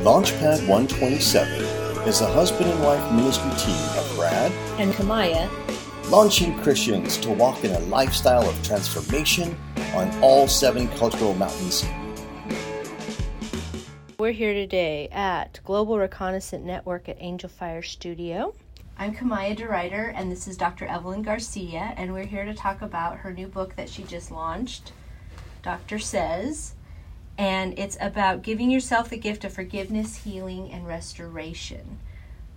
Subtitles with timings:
[0.00, 1.62] Launchpad 127
[2.08, 5.50] is a husband and wife ministry team of Brad and Kamaya,
[6.10, 9.54] launching Christians to walk in a lifestyle of transformation
[9.94, 11.84] on all seven cultural mountains.
[14.16, 18.54] We're here today at Global Reconnaissance Network at Angel Fire Studio.
[18.96, 20.86] I'm Kamaya DeRuyter, and this is Dr.
[20.86, 24.94] Evelyn Garcia, and we're here to talk about her new book that she just launched,
[25.62, 26.72] Doctor Says,
[27.40, 31.98] and it's about giving yourself the gift of forgiveness, healing, and restoration.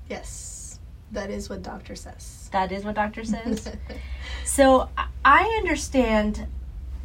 [0.09, 0.77] Yes,
[1.13, 2.49] that is what Doctor says.
[2.51, 3.71] That is what Doctor says.
[4.45, 4.89] so
[5.23, 6.47] I understand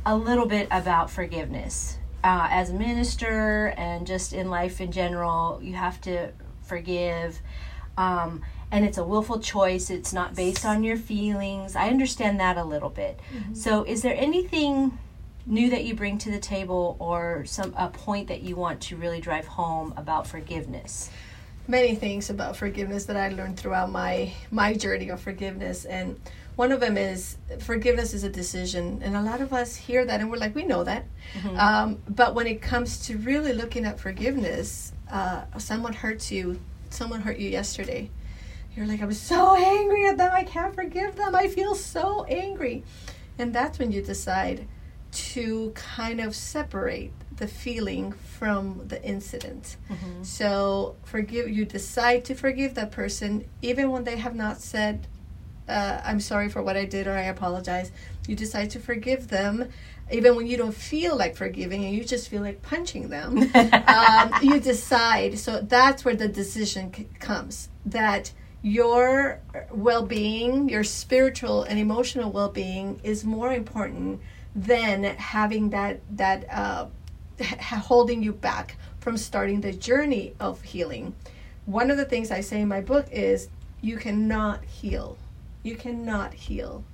[0.05, 1.99] a little bit about forgiveness.
[2.25, 6.33] Uh, as a minister and just in life in general, you have to
[6.65, 7.39] forgive.
[7.97, 9.89] Um, and it's a willful choice.
[9.89, 11.77] It's not based on your feelings.
[11.77, 13.21] I understand that a little bit.
[13.33, 13.55] Mm-hmm.
[13.55, 14.99] So, is there anything
[15.49, 18.97] new that you bring to the table or some a point that you want to
[18.97, 21.11] really drive home about forgiveness?
[21.67, 26.21] Many things about forgiveness that I learned throughout my my journey of forgiveness and
[26.59, 30.21] one of them is forgiveness is a decision and a lot of us hear that
[30.21, 31.57] and we're like we know that mm-hmm.
[31.57, 36.59] um, but when it comes to really looking at forgiveness uh, someone hurts you
[36.91, 38.11] someone hurt you yesterday
[38.75, 42.83] you're like i'm so angry at them i can't forgive them i feel so angry
[43.39, 44.67] and that's when you decide
[45.11, 49.77] to kind of separate the feeling from the incident.
[49.89, 50.23] Mm-hmm.
[50.23, 55.07] So forgive you decide to forgive that person even when they have not said
[55.69, 57.93] uh, I'm sorry for what I did or I apologize.
[58.27, 59.69] You decide to forgive them
[60.11, 63.39] even when you don't feel like forgiving and you just feel like punching them.
[63.87, 65.39] um, you decide.
[65.39, 73.01] So that's where the decision c- comes that your well-being, your spiritual and emotional well-being
[73.05, 74.21] is more important
[74.55, 76.87] than having that that uh,
[77.71, 81.15] holding you back from starting the journey of healing.
[81.67, 83.49] One of the things I say in my book is
[83.81, 85.17] you cannot heal.
[85.63, 86.85] You cannot heal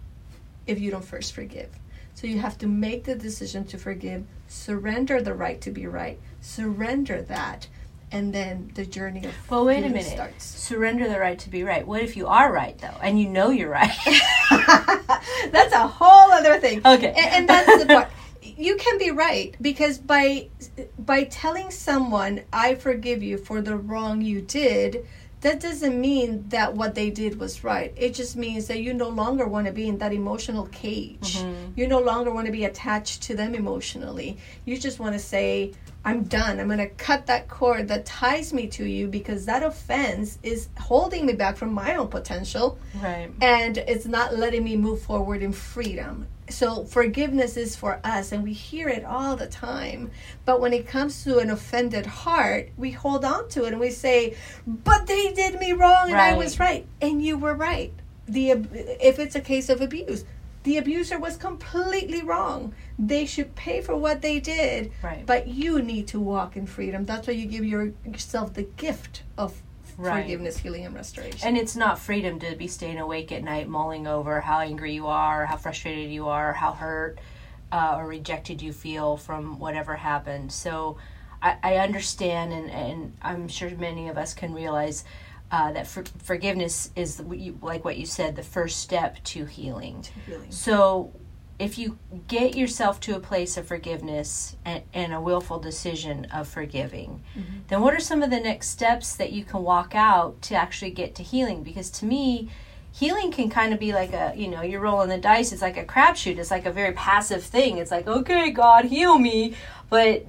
[0.66, 1.70] if you don't first forgive.
[2.14, 6.18] So you have to make the decision to forgive, surrender the right to be right,
[6.40, 7.66] surrender that,
[8.12, 10.44] and then the journey of well wait a minute starts.
[10.44, 13.50] surrender the right to be right what if you are right though and you know
[13.50, 13.96] you're right
[15.50, 18.10] that's a whole other thing okay and, and that's the part
[18.42, 20.48] you can be right because by
[20.98, 25.06] by telling someone i forgive you for the wrong you did
[25.44, 27.92] that doesn't mean that what they did was right.
[27.96, 31.36] It just means that you no longer want to be in that emotional cage.
[31.36, 31.72] Mm-hmm.
[31.76, 34.38] You no longer want to be attached to them emotionally.
[34.64, 36.60] You just want to say, I'm done.
[36.60, 40.68] I'm going to cut that cord that ties me to you because that offense is
[40.78, 42.78] holding me back from my own potential.
[43.02, 43.30] Right.
[43.40, 46.26] And it's not letting me move forward in freedom.
[46.50, 50.10] So forgiveness is for us and we hear it all the time.
[50.44, 53.90] But when it comes to an offended heart, we hold on to it and we
[53.90, 54.36] say,
[54.66, 56.34] "But they did me wrong and right.
[56.34, 57.94] I was right." And you were right.
[58.28, 60.26] The if it's a case of abuse,
[60.64, 62.74] the abuser was completely wrong.
[62.98, 64.92] They should pay for what they did.
[65.02, 65.24] Right.
[65.24, 67.04] But you need to walk in freedom.
[67.04, 69.62] That's why you give your, yourself the gift of
[69.98, 70.22] right.
[70.22, 71.46] forgiveness, healing, and restoration.
[71.46, 75.06] And it's not freedom to be staying awake at night, mulling over how angry you
[75.06, 77.18] are, how frustrated you are, how hurt
[77.70, 80.50] uh, or rejected you feel from whatever happened.
[80.50, 80.96] So
[81.42, 85.04] I, I understand, and, and I'm sure many of us can realize
[85.54, 87.20] uh, that for, forgiveness is
[87.62, 90.02] like what you said the first step to healing.
[90.02, 90.50] to healing.
[90.50, 91.12] So
[91.60, 96.48] if you get yourself to a place of forgiveness and, and a willful decision of
[96.48, 97.58] forgiving, mm-hmm.
[97.68, 100.90] then what are some of the next steps that you can walk out to actually
[100.90, 101.62] get to healing?
[101.62, 102.50] Because to me,
[102.90, 105.52] healing can kind of be like a you know you're rolling the dice.
[105.52, 106.36] It's like a crapshoot.
[106.36, 107.78] It's like a very passive thing.
[107.78, 109.54] It's like okay, God, heal me,
[109.88, 110.26] but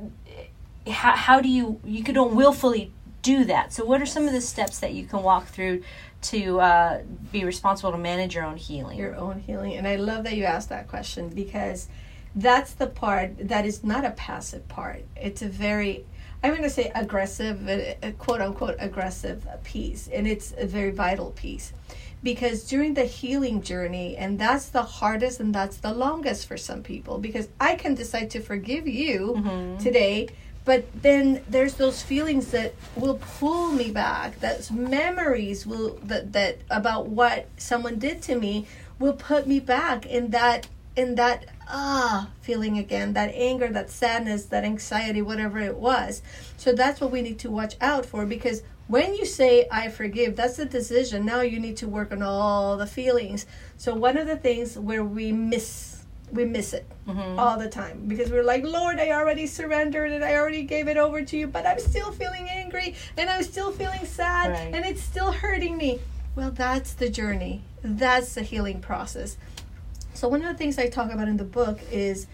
[0.88, 2.92] how, how do you you can don't willfully
[3.25, 3.74] do that.
[3.74, 5.81] So, what are some of the steps that you can walk through
[6.24, 8.97] to uh, be responsible to manage your own healing?
[8.97, 9.74] Your own healing.
[9.74, 11.88] And I love that you asked that question because
[12.36, 15.03] that's the part that is not a passive part.
[15.16, 16.06] It's a very,
[16.44, 20.07] I'm going to say aggressive, a, quote unquote aggressive piece.
[20.07, 21.74] And it's a very vital piece
[22.21, 26.81] because during the healing journey and that's the hardest and that's the longest for some
[26.81, 29.78] people because i can decide to forgive you mm-hmm.
[29.78, 30.28] today
[30.65, 36.57] but then there's those feelings that will pull me back that memories will that that
[36.69, 38.67] about what someone did to me
[39.00, 44.45] will put me back in that in that ah feeling again that anger that sadness
[44.45, 46.21] that anxiety whatever it was.
[46.57, 50.35] So that's what we need to watch out for because when you say i forgive
[50.35, 51.25] that's the decision.
[51.25, 53.45] Now you need to work on all the feelings.
[53.77, 55.94] So one of the things where we miss
[56.31, 57.39] we miss it mm-hmm.
[57.39, 60.98] all the time because we're like, Lord, I already surrendered and I already gave it
[60.98, 64.74] over to you, but I'm still feeling angry and I'm still feeling sad Right.
[64.74, 66.00] and it's still hurting me.
[66.36, 67.63] Well, that's the journey.
[67.81, 69.38] That's the healing process.
[70.13, 72.28] So, one of the things I talk about in the book is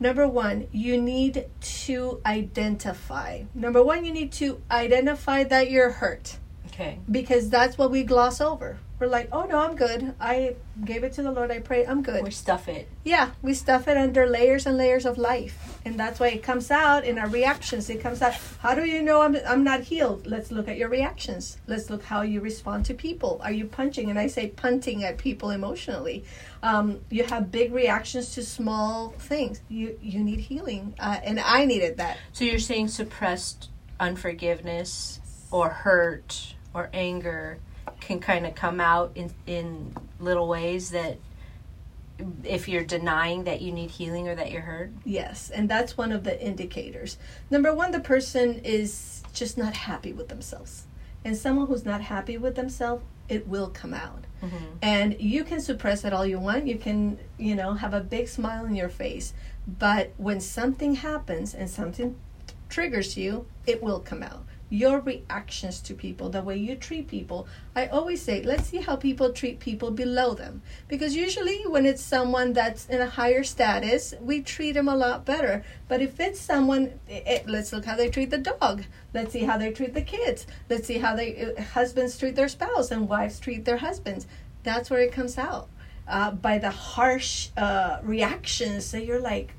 [0.00, 3.44] number one, you need to identify.
[3.54, 6.38] Number one, you need to identify that you're hurt
[6.78, 6.98] Okay.
[7.10, 8.78] because that's what we gloss over.
[8.98, 10.14] We're like, oh no, I'm good.
[10.20, 11.50] I gave it to the Lord.
[11.50, 11.86] I pray.
[11.86, 12.22] I'm good.
[12.22, 12.88] We stuff it.
[13.04, 15.78] Yeah, we stuff it under layers and layers of life.
[15.84, 17.90] And that's why it comes out in our reactions.
[17.90, 20.26] It comes out, how do you know I'm, I'm not healed?
[20.26, 21.58] Let's look at your reactions.
[21.66, 23.40] Let's look how you respond to people.
[23.42, 24.08] Are you punching?
[24.08, 26.24] And I say punting at people emotionally.
[26.62, 29.60] Um, you have big reactions to small things.
[29.68, 30.94] You, you need healing.
[30.98, 32.18] Uh, and I needed that.
[32.32, 33.70] So you're saying suppressed
[34.00, 35.20] unforgiveness
[35.50, 37.58] or hurt or anger
[38.00, 41.16] can kind of come out in in little ways that
[42.44, 44.90] if you're denying that you need healing or that you're hurt.
[45.04, 47.18] Yes, and that's one of the indicators.
[47.50, 50.86] Number one, the person is just not happy with themselves.
[51.24, 54.24] And someone who's not happy with themselves, it will come out.
[54.42, 54.64] Mm-hmm.
[54.80, 56.66] And you can suppress it all you want.
[56.66, 59.34] You can, you know, have a big smile on your face.
[59.66, 62.16] But when something happens and something
[62.68, 64.44] triggers you, it will come out.
[64.68, 67.46] Your reactions to people, the way you treat people.
[67.76, 70.62] I always say, let's see how people treat people below them.
[70.88, 75.24] Because usually, when it's someone that's in a higher status, we treat them a lot
[75.24, 75.64] better.
[75.86, 78.84] But if it's someone, eh, let's look how they treat the dog.
[79.14, 80.46] Let's see how they treat the kids.
[80.68, 84.26] Let's see how they uh, husbands treat their spouse and wives treat their husbands.
[84.64, 85.68] That's where it comes out
[86.08, 89.54] uh, by the harsh uh, reactions that you're like,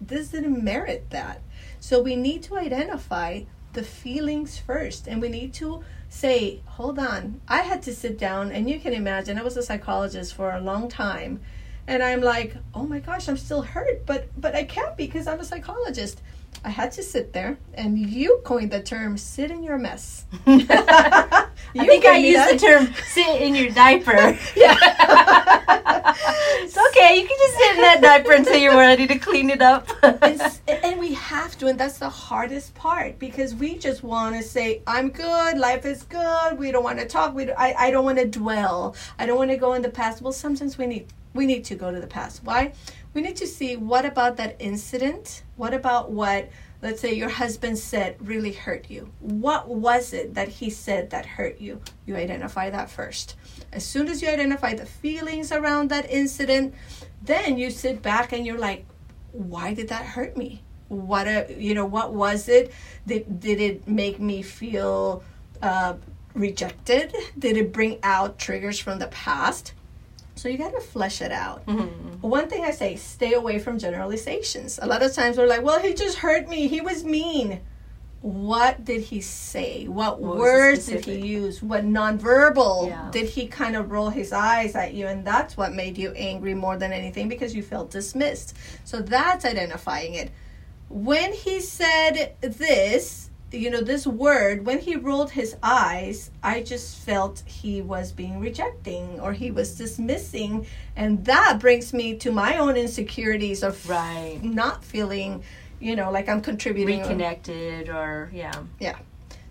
[0.00, 1.40] this didn't merit that.
[1.80, 3.42] So we need to identify
[3.76, 7.40] the feelings first and we need to say, hold on.
[7.46, 10.60] I had to sit down and you can imagine I was a psychologist for a
[10.60, 11.40] long time
[11.86, 15.38] and I'm like, oh my gosh, I'm still hurt, but but I can't because I'm
[15.38, 16.20] a psychologist.
[16.64, 20.24] I had to sit there and you coined the term sit in your mess.
[20.46, 24.16] I think I used the term sit in your diaper.
[24.56, 24.76] it's
[26.88, 27.20] okay.
[27.20, 29.88] You can just sit in that diaper until you're ready to clean it up.
[30.02, 34.82] And we have to, and that's the hardest part because we just want to say,
[34.86, 37.34] "I'm good, life is good." We don't want to talk.
[37.34, 38.94] We, I, I don't want to dwell.
[39.18, 40.22] I don't want to go in the past.
[40.22, 42.42] Well, sometimes we need, we need to go to the past.
[42.44, 42.72] Why?
[43.16, 45.42] We need to see what about that incident.
[45.56, 46.50] What about what,
[46.82, 49.10] let's say, your husband said really hurt you.
[49.20, 51.80] What was it that he said that hurt you?
[52.04, 53.36] You identify that first.
[53.72, 56.74] As soon as you identify the feelings around that incident,
[57.22, 58.84] then you sit back and you're like,
[59.32, 62.72] why did that hurt me what a you know what was it
[63.08, 65.24] did, did it make me feel
[65.62, 65.94] uh,
[66.34, 69.72] rejected did it bring out triggers from the past
[70.36, 71.66] so you got to flesh it out.
[72.20, 74.78] One thing i say stay away from generalizations.
[74.80, 76.68] A lot of times we're like well he just hurt me.
[76.68, 77.60] He was mean.
[78.22, 79.86] What did he say?
[79.86, 81.62] What, What words did he use?
[81.62, 83.08] What nonverbal Yeah.
[83.12, 85.06] did he kind of roll his eyes at you?
[85.06, 88.56] And that's what made you angry more than anything because you felt dismissed.
[88.84, 90.32] So that's identifying it.
[90.88, 96.98] When he said this you know this word when he rolled his eyes i just
[96.98, 100.66] felt he was being rejecting or he was dismissing
[100.96, 104.38] and that brings me to my own insecurities of Right.
[104.42, 105.42] not feeling
[105.80, 108.52] you know like i'm contributing or- Reconnected or yeah.
[108.80, 108.96] yeah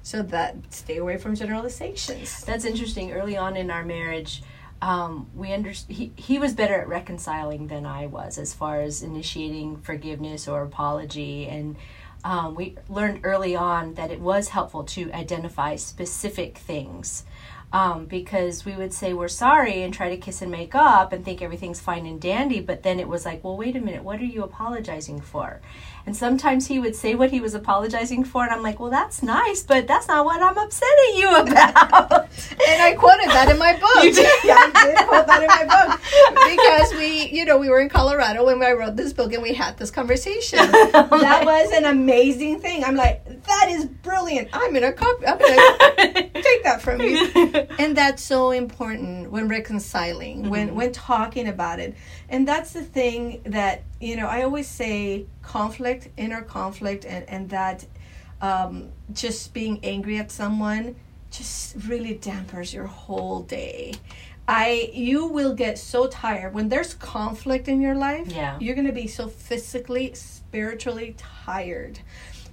[0.04, 3.12] so that stay away from generalizations That's interesting.
[3.12, 4.44] Early on in our marriage,
[4.80, 9.02] um, we under- he, he was better at reconciling than I was as far as
[9.02, 11.48] initiating forgiveness or apology.
[11.48, 11.76] And
[12.26, 17.24] um, we learned early on that it was helpful to identify specific things.
[17.76, 21.26] Um, because we would say we're sorry and try to kiss and make up and
[21.26, 24.22] think everything's fine and dandy, but then it was like, well, wait a minute, what
[24.22, 25.60] are you apologizing for?
[26.06, 29.22] And sometimes he would say what he was apologizing for, and I'm like, well, that's
[29.22, 32.30] nice, but that's not what I'm upsetting you about.
[32.68, 34.04] and I quoted that in my book.
[34.04, 34.44] You did?
[34.46, 36.00] Yeah, I did quote that in my book
[36.48, 39.54] because we, you know, we were in Colorado when I wrote this book and we
[39.54, 40.60] had this conversation.
[40.72, 42.84] that was an amazing thing.
[42.86, 44.48] I'm like, that is brilliant.
[44.54, 45.26] I'm gonna copy.
[45.26, 47.65] I'm gonna take that from you.
[47.80, 51.96] And that's so important when reconciling, when when talking about it.
[52.30, 54.28] And that's the thing that you know.
[54.28, 57.86] I always say conflict, inner conflict, and and that
[58.42, 60.96] um, just being angry at someone
[61.32, 63.94] just really dampers your whole day.
[64.48, 68.28] I you will get so tired when there's conflict in your life.
[68.28, 68.58] Yeah.
[68.60, 72.00] You're going to be so physically, spiritually tired.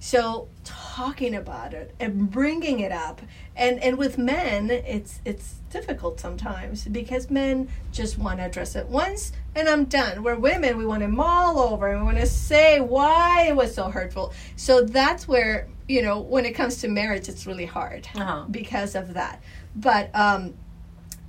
[0.03, 3.21] So talking about it and bringing it up
[3.55, 8.85] and and with men it's it's difficult sometimes because men just want to address it
[8.87, 10.21] once and I'm done.
[10.21, 13.73] Where women we want to mull over and we want to say why it was
[13.73, 14.33] so hurtful.
[14.57, 18.43] So that's where you know, when it comes to marriage, it's really hard Uh-huh.
[18.51, 19.41] because of that.
[19.73, 20.53] But um,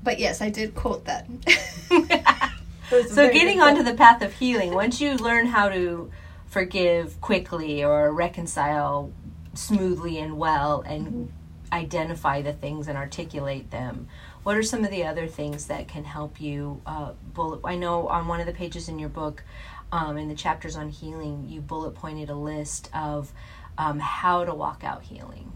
[0.02, 1.28] but yes, I did quote that.
[2.90, 6.10] It was a So getting onto the path of healing, once you learn how to
[6.58, 9.10] forgive quickly or reconcile
[9.54, 11.24] smoothly and well and Mm-hmm.
[11.72, 14.06] identify the things and articulate them,
[14.44, 17.60] what are some of the other things that can help you uh, bullet?
[17.64, 19.42] I know on one of the pages in your book,
[19.90, 23.32] um, in the chapters on healing, you bullet pointed a list of
[23.76, 25.50] um, how to walk out healing.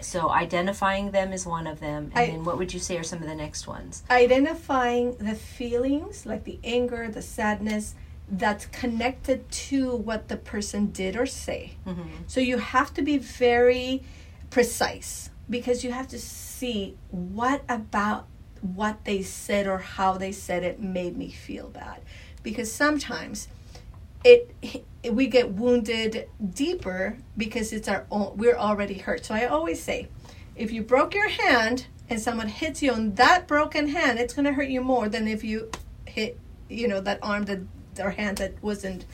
[0.00, 2.18] So identifying them is one of them, and Mm-hmm.
[2.18, 4.02] I- then what would you say are some of the next ones?
[4.10, 7.94] identifying the feelings like the anger the sadness
[8.30, 11.76] that's connected to what the person did or say.
[11.86, 12.08] Mm-hmm.
[12.26, 14.02] so you have to be very
[14.50, 18.26] precise because you have to see what about
[18.60, 22.00] what they said or how they said it made me feel bad.
[22.42, 23.48] Because sometimes
[24.24, 24.54] it
[25.10, 29.24] we get wounded deeper because it's our own we're already hurt.
[29.24, 30.08] So i always say
[30.56, 34.44] if you broke your hand and someone hits you on that broken hand it's going
[34.44, 35.70] to hurt you more than if you
[36.06, 37.60] hit you know that arm that
[37.98, 39.04] or hand that wasn't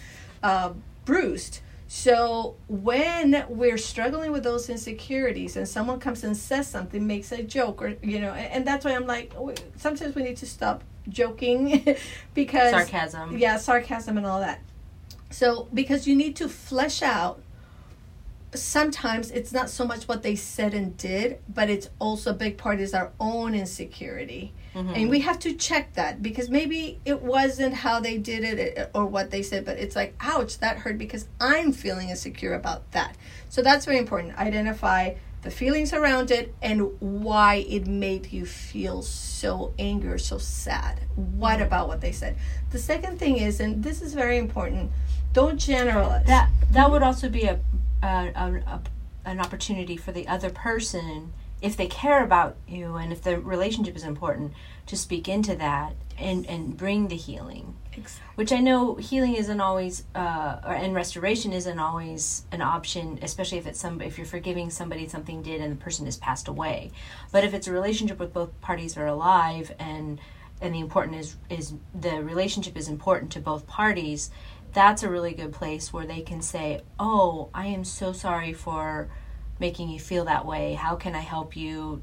[0.43, 0.73] uh,
[1.05, 7.31] bruised so when we're struggling with those insecurities and someone comes and says something makes
[7.31, 9.33] a joke or you know and, and that's why i'm like
[9.77, 11.97] sometimes we need to stop joking
[12.35, 13.39] because Sarcasm.
[13.39, 14.61] yeah sarcasm and all that
[15.31, 17.41] so because you need to flesh out
[18.57, 22.57] sometimes it's not so much what they said and did but it's also a big
[22.57, 24.53] part is our own insecurity.
[24.75, 25.09] And mm-hmm.
[25.09, 29.31] we have to check that because maybe it wasn't how they did it or what
[29.31, 33.17] they said but it's like ouch that hurt because i'm feeling insecure about that.
[33.49, 34.37] So that's very important.
[34.37, 40.39] Identify the feelings around it and why it made you feel so angry or so
[40.39, 41.01] sad.
[41.15, 41.63] What mm-hmm.
[41.63, 42.37] about what they said?
[42.71, 44.91] The second thing is and this is very important
[45.37, 46.27] don't generalize.
[46.27, 47.61] That that would also be a,
[48.03, 48.81] a, a, a
[49.25, 53.97] an opportunity for the other person if they care about you and if the relationship
[53.97, 54.53] is important
[54.87, 58.33] to speak into that and and bring the healing Exactly.
[58.35, 63.59] which I know healing isn't always, uh, or, and restoration isn't always an option, especially
[63.59, 66.93] if it's some, if you're forgiving somebody something did and the person has passed away.
[67.33, 70.21] But if it's a relationship with both parties are alive and
[70.61, 74.31] and the important is is the relationship is important to both parties,
[74.77, 79.09] that's a really good place where they can say, "Oh, I am so sorry for
[79.59, 80.75] making you feel that way.
[80.75, 82.03] How can I help you?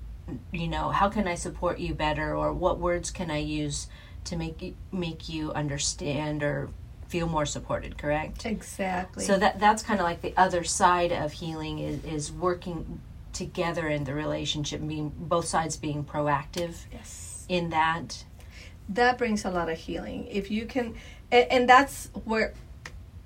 [0.51, 2.36] You know, how can I support you better?
[2.36, 3.88] Or what words can I use?"
[4.25, 6.70] to make you, make you understand or
[7.08, 11.32] feel more supported correct exactly so that that's kind of like the other side of
[11.32, 13.00] healing is, is working
[13.34, 18.24] together in the relationship being both sides being proactive yes in that
[18.89, 20.96] that brings a lot of healing if you can
[21.32, 22.53] and, and that's where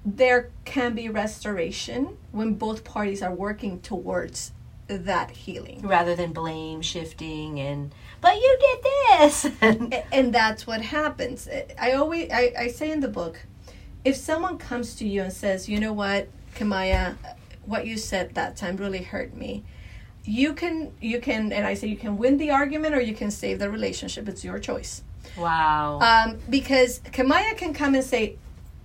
[0.05, 4.51] there can be restoration when both parties are working towards
[4.87, 5.81] that healing.
[5.81, 8.85] Rather than blame shifting and but you did
[9.19, 9.47] this!
[10.11, 11.47] And that's what happens.
[11.79, 13.45] I always I, I say in the book
[14.05, 17.15] if someone comes to you and says you know what kamaya
[17.65, 19.63] what you said that time really hurt me.
[20.23, 23.31] You can you can and i say you can win the argument or you can
[23.31, 24.27] save the relationship.
[24.29, 25.03] It's your choice.
[25.37, 25.99] Wow.
[25.99, 28.37] Um, because kamaya can come and say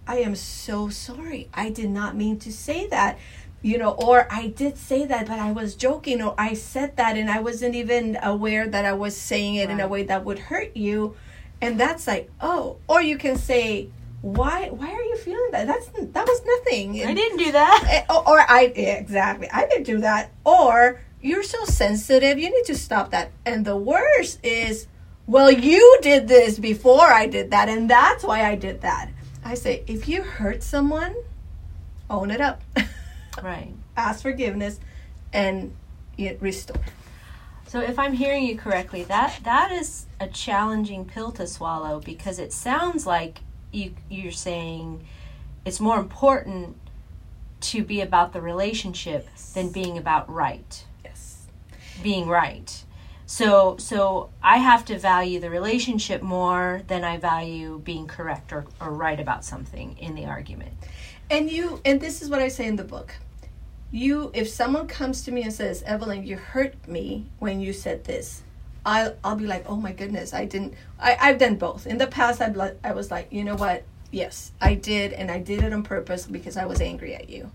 [0.07, 1.49] i am so sorry.
[1.55, 3.19] I did not mean to say that
[3.63, 7.17] you know or i did say that but i was joking or i said that
[7.17, 10.39] and i wasn't even aware that i was saying it in a way that would
[10.39, 11.15] hurt you.
[11.61, 13.89] And that's like oh or you can say
[14.21, 15.67] why why are you feeling that?
[15.67, 17.05] That's that was nothing.
[17.05, 17.85] I didn't do that.
[17.89, 20.33] Eh, or, or i yeah, exactly i didn't do that.
[20.45, 23.31] Or you're so sensitive you need to stop that.
[23.47, 24.89] And the worst is
[25.29, 29.09] well you did this before i did that and that's why i did that
[29.45, 31.15] i say if you hurt someone
[32.13, 32.63] own it up.
[33.43, 33.73] Right.
[33.97, 34.79] Ask forgiveness
[35.33, 35.75] and
[36.19, 36.83] you restore.
[37.67, 42.39] So if I'm hearing you correctly, that that is a challenging pill to swallow because
[42.39, 43.41] it sounds like
[43.73, 45.07] you you're saying
[45.65, 46.77] it's more important
[47.63, 50.85] to be about the relationship than being about right.
[51.03, 51.47] yes.
[52.03, 52.85] Being right.
[53.33, 58.67] So so I have to value the relationship more than I value being correct or,
[58.79, 60.75] or right about something in the argument.
[61.31, 63.15] and you and this is what i say in the book.
[63.91, 68.05] You if someone comes to me and says evelyn you hurt me when you said
[68.05, 68.43] this
[68.85, 71.87] i'll, I'll be like oh my goodness i didn't I, i've done both.
[71.87, 73.79] In the past li- i was like you know what?
[74.11, 77.51] Yes i did and i did it on purpose because i was angry at you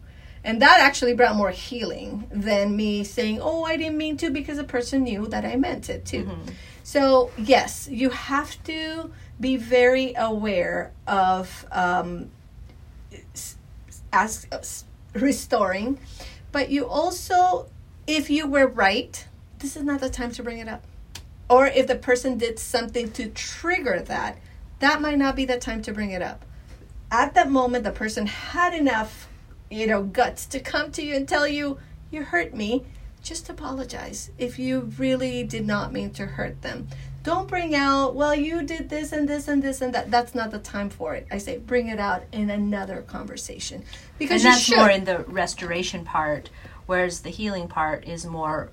[0.47, 4.57] and that actually brought more healing than me saying oh i didn't mean to because
[4.57, 6.23] the person knew that i meant it too
[6.83, 12.31] so yes you have to be very aware of um,
[15.13, 15.99] restoring
[16.51, 17.67] but you also,
[18.07, 19.25] if you were right,
[19.59, 20.83] this is not the time to bring it up.
[21.49, 24.39] Or if the person did something to trigger that,
[24.79, 26.45] that might not be the time to bring it up.
[27.11, 29.27] At that moment, the person had enough,
[29.69, 31.77] you know, guts to come to you and tell you,
[32.11, 32.85] you hurt me.
[33.21, 36.87] Just apologize if you really did not mean to hurt them.
[37.23, 40.09] Don't bring out, well, you did this and this and this and that.
[40.09, 41.27] That's not the time for it.
[41.29, 43.83] I say bring it out in another conversation.
[44.17, 46.49] Because and that's more in the restoration part,
[46.85, 48.69] whereas the healing part is more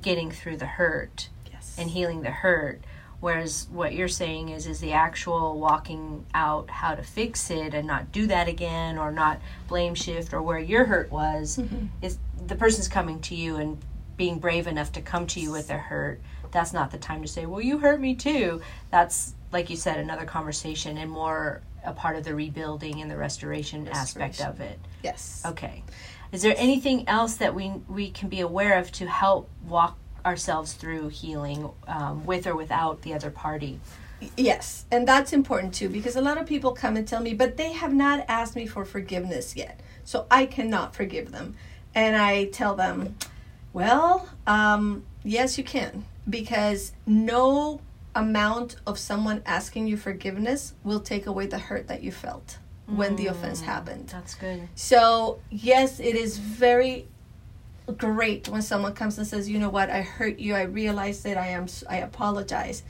[0.00, 1.76] getting through the hurt yes.
[1.78, 2.80] and healing the hurt
[3.20, 7.86] whereas what you're saying is is the actual walking out how to fix it and
[7.86, 11.86] not do that again or not blame shift or where your hurt was mm-hmm.
[12.02, 13.78] is the person's coming to you and
[14.16, 16.20] being brave enough to come to you with their hurt.
[16.50, 18.60] That's not the time to say well you hurt me too.
[18.90, 23.16] That's like you said another conversation and more a part of the rebuilding and the
[23.16, 24.22] restoration, restoration.
[24.22, 24.78] aspect of it.
[25.02, 25.42] Yes.
[25.46, 25.82] Okay.
[26.32, 30.72] Is there anything else that we we can be aware of to help walk ourselves
[30.74, 33.80] through healing um, with or without the other party?
[34.36, 37.56] Yes, and that's important too because a lot of people come and tell me, but
[37.56, 41.54] they have not asked me for forgiveness yet, so I cannot forgive them.
[41.94, 43.16] And I tell them,
[43.72, 47.80] well, um, yes, you can because no
[48.14, 53.16] amount of someone asking you forgiveness will take away the hurt that you felt when
[53.16, 54.08] the offense mm, happened.
[54.08, 54.68] That's good.
[54.74, 57.06] So, yes, it is very
[57.96, 59.90] great when someone comes and says, "You know what?
[59.90, 60.54] I hurt you.
[60.54, 62.82] I realize that I am I apologize."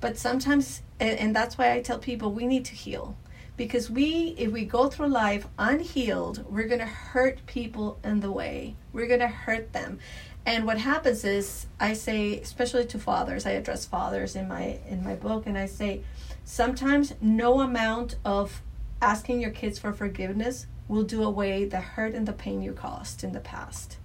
[0.00, 3.16] But sometimes and, that's why I tell people we need to heal.
[3.56, 8.76] Because we if we go through life unhealed, we're to hurt people in the way.
[8.92, 9.98] We're to hurt them.
[10.44, 15.04] And what happens is I say especially to fathers, I address fathers in my in
[15.04, 16.02] my book and I say
[16.44, 18.62] sometimes no amount of
[19.00, 23.24] asking your kids for forgiveness will do away the hurt and the pain you caused
[23.24, 23.98] in the past.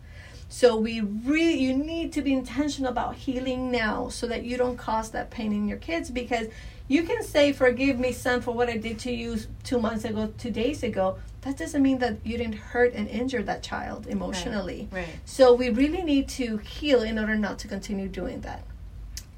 [0.58, 4.76] So we really you need to be intentional about healing now so that you don't
[4.76, 6.48] cause that pain in your kids because
[6.88, 10.34] you can say forgive me son for what I did to you 2 months ago,
[10.36, 11.20] 2 days ago.
[11.42, 14.88] That doesn't mean that you didn't hurt and injure that child emotionally.
[14.92, 15.02] Right.
[15.06, 15.20] right.
[15.26, 18.64] So we really need to heal in order not to continue doing that.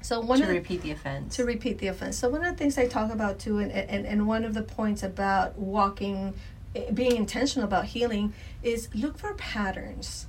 [0.00, 1.36] So one to of repeat the offense.
[1.36, 2.16] To repeat the offense.
[2.16, 4.62] So one of the things I talk about too, and, and, and one of the
[4.62, 6.32] points about walking,
[6.74, 10.26] eh, being intentional about healing, is look for patterns,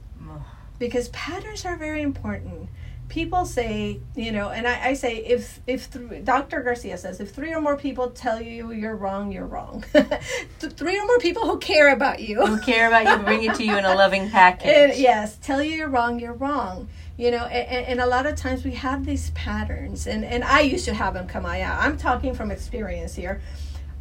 [0.82, 2.68] because patterns are very important.
[3.08, 6.64] People say, you know, and I, I say if if th- Dr.
[6.64, 9.86] Garcia says if three or more people tell you you're wrong, you're wrong.
[10.60, 13.64] three or more people who care about you, who care about you, bring it to
[13.64, 14.68] you in a loving package.
[14.68, 18.38] And, yes, tell you you're wrong, you're wrong you know and, and, a lot of
[18.38, 21.98] times we have these patterns and and i used to have them come out i'm
[21.98, 23.42] talking from experience here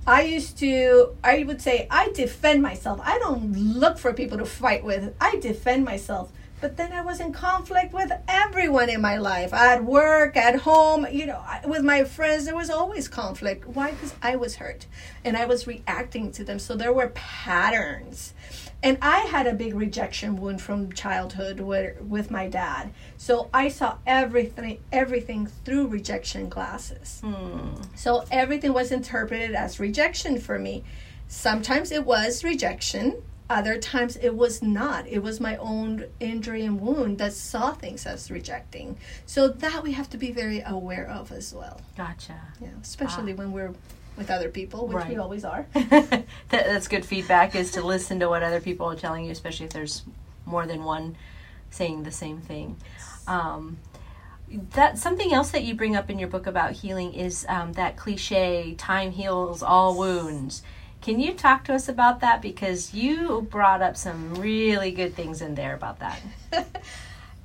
[0.07, 4.47] i used to i would say i defend myself i don't look for people to
[4.47, 6.31] fight with i defend myself
[6.61, 11.07] but then I was in conflict with everyone in my life at work, at home,
[11.11, 12.45] you know, with my friends.
[12.45, 13.67] There was always conflict.
[13.67, 13.93] Why?
[13.93, 14.87] Because I was hurt
[15.25, 16.59] and I was reacting to them.
[16.59, 18.35] So there were patterns
[18.83, 22.93] and I had a big rejection wound from childhood with, with my dad.
[23.19, 27.21] So I saw everything everything through rejection glasses.
[27.23, 27.85] Mm.
[27.97, 30.85] So everything was interpreted as rejection for me.
[31.29, 35.07] Sometimes it was rejection, other times it was not.
[35.07, 38.97] It was my own injury and wound that saw things as rejecting.
[39.27, 41.81] So that we have to be very aware of as well.
[41.97, 42.41] Gotcha.
[42.61, 43.37] Yeah, especially ah.
[43.37, 43.75] when we're
[44.17, 45.09] with other people, which right.
[45.09, 45.67] we always are.
[45.75, 49.67] that, that's good feedback is to listen to what other people are telling you, especially
[49.67, 50.05] if there's
[50.47, 51.17] more than one
[51.71, 52.77] saying the same thing.
[53.27, 53.79] Um,
[54.75, 57.97] that something else that you bring up in your book about healing is um, that
[57.97, 60.63] cliche "time heals all wounds."
[61.01, 65.41] Can you talk to us about that because you brought up some really good things
[65.41, 66.21] in there about that?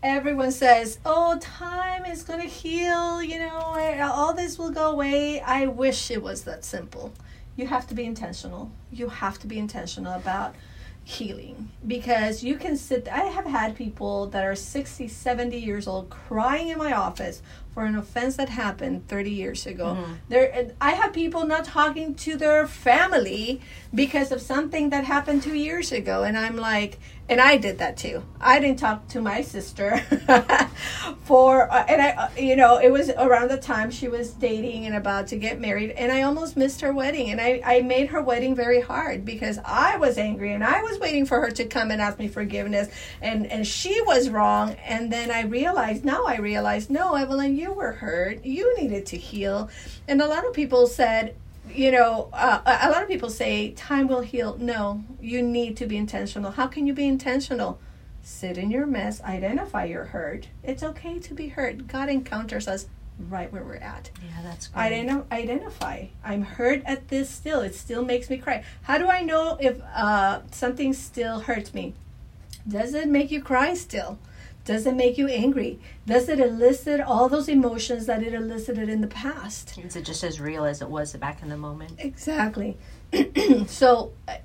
[0.05, 4.91] everyone says, "Oh, time is going to heal, you know, eh, all this will go
[4.91, 7.13] away." I wish it was that simple.
[7.55, 8.71] You have to be intentional.
[8.91, 10.55] You have to be intentional about
[11.03, 16.09] healing because you can sit I have had people that are 60, 70 years old
[16.09, 17.43] crying in my office
[17.75, 19.97] for an offense that happened 30 years ago.
[19.99, 20.13] Mm-hmm.
[20.29, 23.59] There, I have people not talking to their family
[23.93, 27.97] because of something that happened two years ago, and I'm like, and I did that
[27.97, 28.23] too.
[28.39, 29.97] I didn't talk to my sister
[31.23, 34.85] for, uh, and I, uh, you know, it was around the time she was dating
[34.85, 38.07] and about to get married, and I almost missed her wedding, and I, I made
[38.07, 41.65] her wedding very hard because I was angry and I was waiting for her to
[41.65, 42.87] come and ask me forgiveness,
[43.21, 47.65] and and she was wrong, and then I realized, now I realized, no, Evelyn, you
[47.65, 48.45] you were hurt.
[48.45, 49.69] You needed to heal.
[50.07, 51.35] And a lot of people said,
[51.73, 54.57] you know, uh, a lot of people say time will heal.
[54.57, 56.51] No, you need to be intentional.
[56.51, 57.79] How can you be intentional?
[58.25, 60.47] sit in your mess, identify your hurt.
[60.63, 61.87] It's okay to be hurt.
[61.87, 62.87] God encounters us
[63.29, 64.09] right where we're at.
[64.25, 64.91] Yeah, that's great.
[64.91, 66.07] Ident- identify.
[66.23, 67.61] I'm hurt at this still.
[67.61, 68.63] It still makes me cry.
[68.81, 71.93] How do I know if uh, something still hurts me?
[72.67, 74.17] Does it make you cry still?
[74.65, 75.79] Does it make you angry?
[76.07, 79.77] Does it elicit all those emotions that it elicited in the past?
[79.77, 81.93] Is it just as real as it was back in the moment?
[81.99, 82.75] Exactly.
[83.67, 84.37] so uh,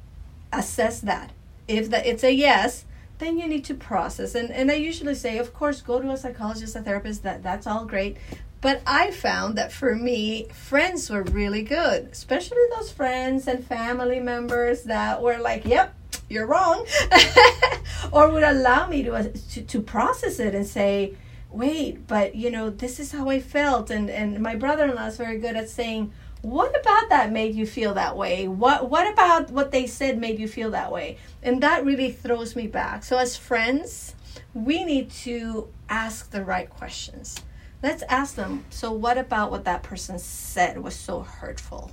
[0.52, 1.32] assess that.
[1.66, 2.84] If the, it's a yes,
[3.18, 4.34] then you need to process.
[4.34, 7.66] And, and I usually say, of course, go to a psychologist, a therapist, that, that's
[7.66, 8.18] all great.
[8.60, 14.20] But I found that for me, friends were really good, especially those friends and family
[14.20, 15.94] members that were like, yep,
[16.30, 16.86] you're wrong,
[18.12, 21.14] or would allow me to, uh, to, to process it and say,
[21.50, 23.90] wait, but you know, this is how I felt.
[23.90, 26.12] And, and my brother in law is very good at saying,
[26.42, 28.48] what about that made you feel that way?
[28.48, 31.18] What what about what they said made you feel that way?
[31.42, 33.04] And that really throws me back.
[33.04, 34.14] So as friends
[34.54, 37.36] we need to ask the right questions.
[37.82, 41.92] Let's ask them so what about what that person said was so hurtful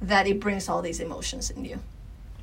[0.00, 1.80] that it brings all these emotions in you?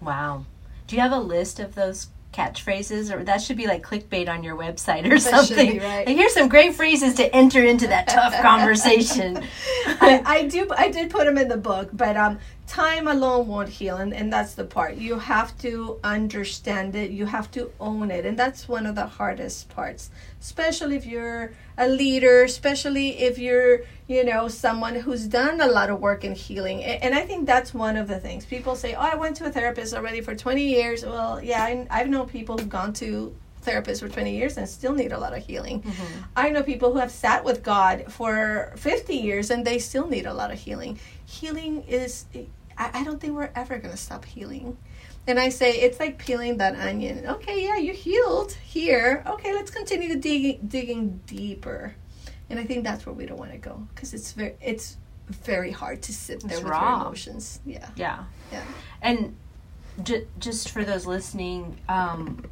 [0.01, 0.45] Wow
[0.87, 3.13] do you have a list of those catchphrases?
[3.13, 5.79] Or that should be like clickbait on your website or something.
[5.79, 6.07] right.
[6.07, 9.43] here's some great phrases to enter into that tough conversation.
[9.85, 13.69] I, I do i did put them in the book but um time alone won't
[13.69, 18.11] heal and, and that's the part you have to understand it you have to own
[18.11, 20.09] it and that's one of the hardest parts
[20.41, 25.89] especially if you're a leader especially if you're you know someone who's done a lot
[25.89, 28.93] of work in healing and, and i think that's one of the things people say
[28.95, 32.27] oh i went to a therapist already for 20 years well yeah I, i've known
[32.27, 33.33] people who've gone to
[33.67, 35.81] therapists for 20 years and still need a lot of healing.
[35.81, 36.23] Mm-hmm.
[36.35, 40.25] I know people who have sat with God for 50 years and they still need
[40.25, 40.99] a lot of healing.
[41.25, 42.25] Healing is,
[42.77, 44.77] I, I don't think we're ever going to stop healing.
[45.27, 47.25] And I say, it's like peeling that onion.
[47.27, 49.23] Okay, yeah, you healed here.
[49.27, 51.95] Okay, let's continue digging, digging deeper.
[52.49, 54.95] And I think that's where we don't want to go because it's very, it's
[55.27, 56.91] very hard to sit there It's with raw.
[56.91, 57.59] your emotions.
[57.65, 58.63] Yeah, yeah yeah.
[59.01, 59.35] and
[60.03, 62.45] ju- just for those listening um,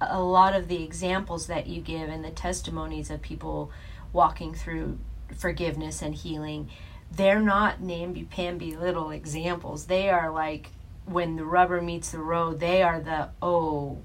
[0.00, 3.72] a lot of the examples that you give and the testimonies of people
[4.12, 4.98] walking through
[5.36, 6.68] forgiveness and healing
[7.16, 10.70] they're not namby-pamby little examples they are like
[11.06, 13.98] when the rubber meets the road they are the oh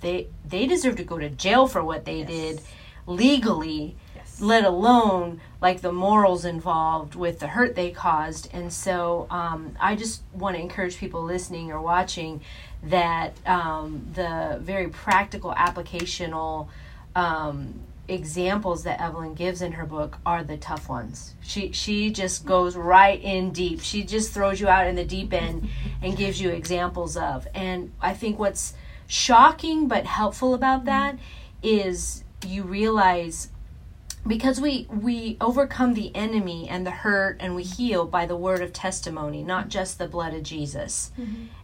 [0.00, 2.28] they they deserve to go to jail for what they Yes.
[2.28, 2.60] did
[3.06, 4.40] legally Yes.
[4.40, 8.48] let alone like the morals involved with the hurt they caused.
[8.52, 12.40] And so um, I just want to encourage people listening or watching
[12.84, 16.68] that um, the very practical, applicational
[17.14, 17.74] um,
[18.10, 21.34] examples that Evelyn gives in her book are the tough ones.
[21.40, 23.80] She she just goes right in deep.
[23.80, 25.68] She just throws you out in the deep end
[26.02, 27.46] and gives you examples of.
[27.54, 28.74] And I think what's
[29.06, 31.18] shocking but helpful about that
[31.62, 33.48] is you realize
[34.26, 38.60] because we we overcome the enemy and the hurt and we heal by the word
[38.60, 41.10] of testimony not just the blood of jesus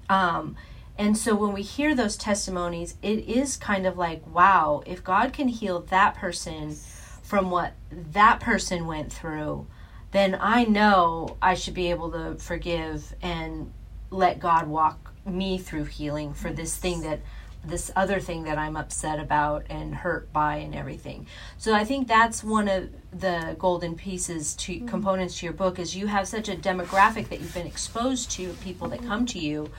[0.08, 0.56] um,
[0.98, 5.32] and so when we hear those testimonies it is kind of like wow if god
[5.32, 6.74] can heal that person
[7.22, 9.66] from what that person went through
[10.12, 13.72] then i know i should be able to forgive and
[14.10, 17.20] let god walk me through healing for this thing that
[17.66, 21.26] this other thing that I'm upset about and hurt by and everything.
[21.58, 25.96] So I think that's one of the golden pieces to components to your book is
[25.96, 29.70] you have such a demographic that you've been exposed to people that come to you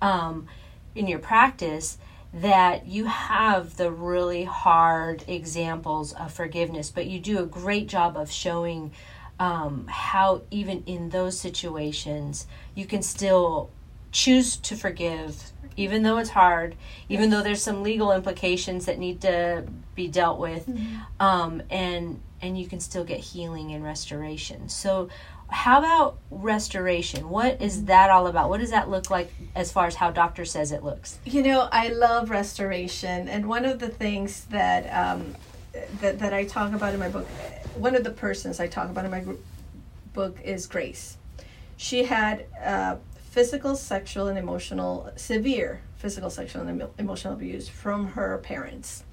[0.00, 0.46] um,
[0.94, 1.98] in your practice
[2.32, 8.16] that you have the really hard examples of forgiveness, but you do a great job
[8.16, 8.90] of showing
[9.38, 13.70] um, how even in those situations you can still
[14.12, 16.76] choose to forgive even though it's hard
[17.08, 19.64] even though there's some legal implications that need to
[19.96, 20.70] be dealt with
[21.18, 24.68] um, and and you can still get healing and restoration.
[24.68, 25.08] So
[25.54, 27.28] how about restoration?
[27.30, 28.50] What is that all about?
[28.50, 31.18] What does that look like as far as how doctor says it looks?
[31.24, 35.36] You know, I love restoration, and one of the things that um,
[36.00, 37.28] that that I talk about in my book,
[37.76, 39.24] one of the persons I talk about in my
[40.12, 41.18] book is Grace.
[41.76, 42.96] She had uh,
[43.30, 49.04] physical, sexual, and emotional severe physical, sexual, and emotional abuse from her parents,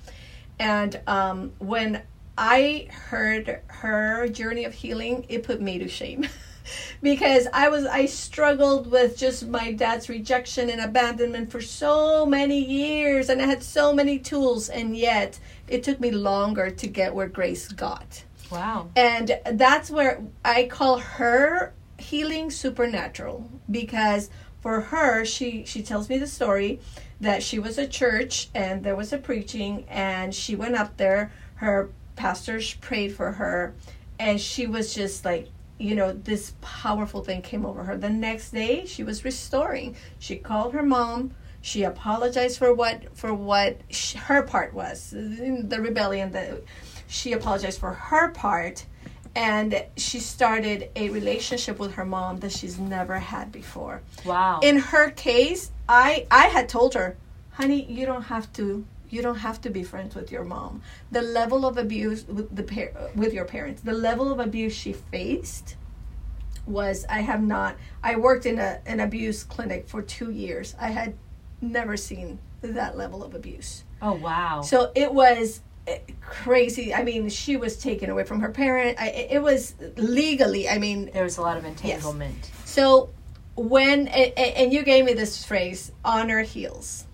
[0.57, 2.01] and um, when
[2.37, 6.27] I heard her journey of healing, it put me to shame.
[7.01, 12.59] because I was I struggled with just my dad's rejection and abandonment for so many
[12.63, 17.13] years and I had so many tools and yet it took me longer to get
[17.13, 18.23] where Grace got.
[18.51, 24.29] wow And that's where I call her healing supernatural because
[24.61, 26.79] for her, she she tells me the story
[27.19, 31.31] that she was at church and there was a preaching and she went up there.
[31.55, 33.73] Her pastors prayed for her,
[34.19, 37.97] and she was just like you know this powerful thing came over her.
[37.97, 39.95] The next day she was restoring.
[40.19, 41.33] She called her mom.
[41.61, 46.61] She apologized for what for what she, her part was the rebellion that
[47.07, 48.85] she apologized for her part
[49.35, 54.01] and she started a relationship with her mom that she's never had before.
[54.25, 54.59] Wow.
[54.61, 57.15] in her case i i had told her
[57.51, 61.21] honey you don't have to you don't have to be friends with your mom the
[61.21, 65.75] level of abuse with the par- with your parents the level of abuse she faced
[66.65, 70.89] was i have not i worked in a an abuse clinic for 2 years i
[70.89, 71.15] had
[71.61, 74.61] never seen that level of abuse oh wow.
[74.61, 79.09] so it was eh, crazy i mean she was taken away from her parent I,
[79.09, 82.37] it was legally i mean there was a lot of entanglement.
[82.39, 82.69] Yes.
[82.69, 83.09] so
[83.55, 87.05] when and, and you gave me this phrase, honor heals,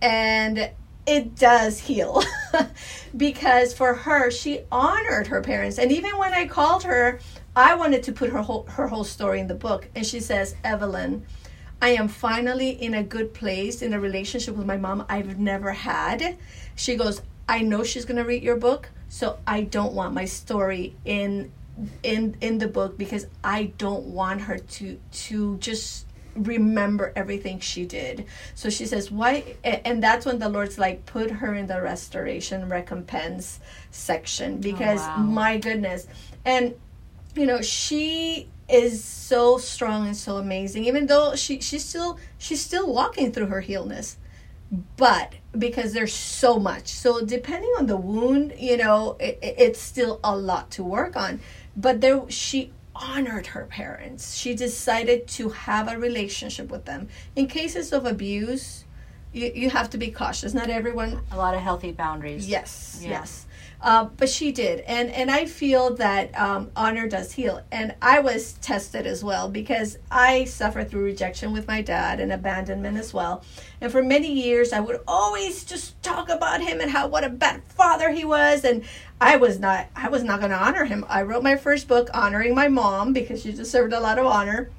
[0.00, 0.70] and
[1.06, 2.22] it does heal.
[3.14, 5.78] Because for her she honored her parents.
[5.78, 7.20] And even when i called her
[7.54, 9.88] i wanted to put her whole her whole story in the book.
[9.94, 11.24] And she says evelyn
[11.82, 15.72] i am finally in a good place in a relationship with my mom i've never
[15.72, 16.38] had.
[16.74, 20.24] She goes i know she's going to read your book so i don't want my
[20.24, 21.52] story in
[22.02, 27.84] in in the book because i don't want her to to just remember everything she
[27.84, 28.26] did.
[28.54, 29.56] So she says, Why?
[29.64, 35.00] And that's when the Lord's like, put her in the restoration recompense section oh, because
[35.00, 35.16] wow.
[35.18, 36.06] my goodness.
[36.44, 36.74] And,
[37.34, 42.64] you know, she is so strong and so amazing even though she she's still she's
[42.64, 44.16] still walking through her healness
[44.96, 50.20] but because there's so much so depending on the wound you know it, it's still
[50.24, 51.38] a lot to work on
[51.76, 54.34] but there she honored her parents.
[54.36, 57.08] She decided to have a relationship with them.
[57.36, 58.84] In cases of abuse,
[59.32, 60.52] you, you have to be cautious.
[60.54, 61.20] Not everyone.
[61.30, 62.48] A lot of healthy boundaries.
[62.48, 63.10] Yes, Yeah.
[63.10, 63.41] yes.
[63.82, 67.62] Uh, but she did, and and I feel that um, honor does heal.
[67.72, 72.32] And I was tested as well because I suffered through rejection with my dad and
[72.32, 73.42] abandonment as well.
[73.80, 77.28] And for many years, I would always just talk about him and how what a
[77.28, 78.64] bad father he was.
[78.64, 78.84] And
[79.20, 81.04] I was not I was not going to honor him.
[81.08, 84.70] I wrote my first book honoring my mom because she deserved a lot of honor.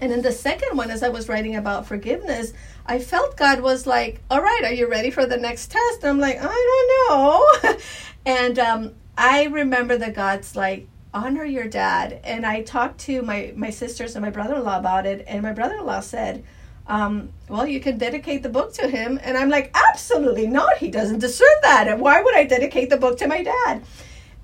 [0.00, 2.52] And in the second one, as I was writing about forgiveness,
[2.86, 6.02] I felt God was like, All right, are you ready for the next test?
[6.02, 7.78] And I'm like, I don't know.
[8.28, 12.20] and um, I remember that God's like, Honor your dad.
[12.22, 15.24] And I talked to my, my sisters and my brother in law about it.
[15.26, 16.44] And my brother in law said,
[16.86, 19.18] um, well, you can dedicate the book to him.
[19.22, 20.76] And I'm like, absolutely not.
[20.76, 21.88] He doesn't deserve that.
[21.88, 23.82] And why would I dedicate the book to my dad?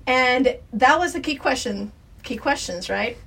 [0.07, 1.91] And that was the key question,
[2.23, 3.17] key questions, right?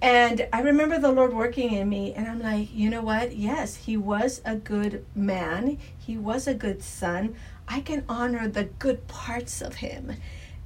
[0.00, 3.34] And I remember the Lord working in me, and I'm like, you know what?
[3.34, 5.78] Yes, he was a good man.
[5.96, 7.36] He was a good son.
[7.68, 10.12] I can honor the good parts of him.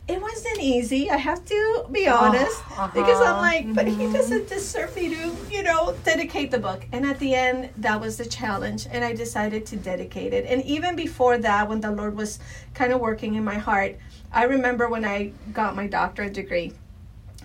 [0.08, 2.88] It wasn't easy, I have to be honest, uh-huh.
[2.94, 6.86] because I'm like, but he doesn't deserve me to, you know, dedicate the book.
[6.92, 10.46] And at the end, that was the challenge, and I decided to dedicate it.
[10.46, 12.38] And even before that, when the Lord was
[12.72, 13.98] kind of working in my heart,
[14.32, 16.72] I remember when I got my doctorate degree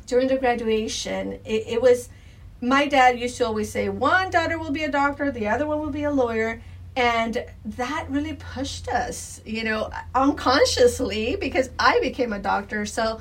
[0.07, 2.09] during the graduation, it, it was
[2.61, 5.79] my dad used to always say, one daughter will be a doctor, the other one
[5.79, 6.61] will be a lawyer.
[6.95, 12.85] And that really pushed us, you know, unconsciously because I became a doctor.
[12.85, 13.19] So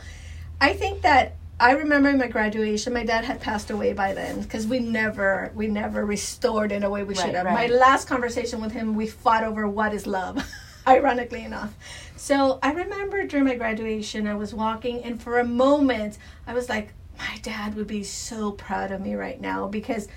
[0.60, 4.42] I think that I remember in my graduation, my dad had passed away by then
[4.42, 7.46] because we never, we never restored in a way we Right, should have.
[7.46, 7.70] right.
[7.70, 10.44] My last conversation with him, we fought over what is love,
[10.86, 11.72] ironically enough.
[12.16, 16.68] So I remember during my graduation, I was walking, and for a moment, I was
[16.68, 20.08] like, my dad would be so proud of me right now because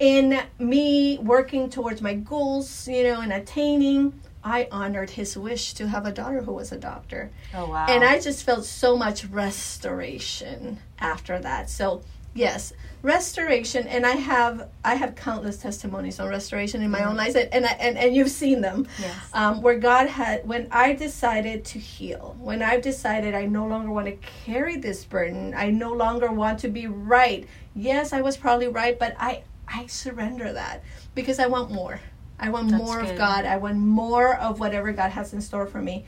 [0.00, 5.86] in me working towards my goals, you know, and attaining, I honored his wish to
[5.88, 7.30] have a daughter who was a doctor.
[7.54, 7.86] Oh wow.
[7.88, 11.68] And I just felt so much restoration after that.
[11.68, 12.00] So
[12.32, 17.36] yes, restoration, and I have I have countless testimonies on restoration in my own life,
[17.36, 19.14] and I, and and you've seen them, Yes.
[19.34, 23.90] um, where God had when I decided to heal, when I've decided I no longer
[23.90, 27.46] want to carry this burden, I no longer want to be right.
[27.74, 30.82] Yes, I was probably right, but I I surrender that
[31.14, 32.00] because I want more.
[32.38, 33.16] I want That's more of.
[33.16, 33.44] God.
[33.44, 36.04] I want more of whatever God has in store for me.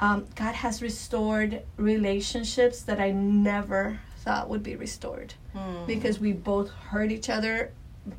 [0.00, 5.84] Um, God has restored relationships that I never thought would be restored Hmm.
[5.86, 7.72] because we both hurt each other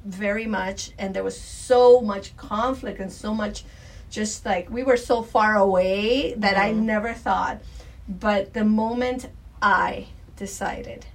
[0.06, 3.65] very much, and there was so much conflict and so much
[4.10, 7.62] just like we were so far away that I never thought.
[8.08, 9.29] But the moment
[9.62, 11.06] I decided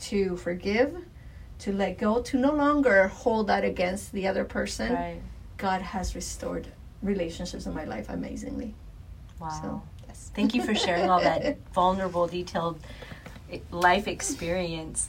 [0.00, 0.96] to forgive,
[1.64, 5.20] to let go, to no longer hold that against the other person, Right.
[5.56, 6.68] God has restored
[7.00, 8.74] relationships in my life amazingly.
[9.40, 9.48] Wow.
[9.48, 10.30] So, yes.
[10.34, 12.78] Thank you for sharing all that vulnerable, detailed
[13.50, 15.08] eh, life experience.